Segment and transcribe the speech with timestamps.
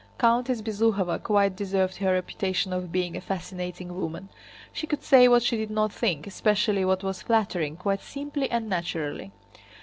[0.17, 4.29] Countess Bezúkhova quite deserved her reputation of being a fascinating woman.
[4.73, 9.31] She could say what she did not think—especially what was flattering—quite simply and naturally.